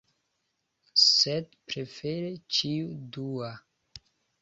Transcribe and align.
Sed 1.01 1.53
prefere 1.73 2.35
ĉiu 2.57 2.91
dua. 3.19 3.55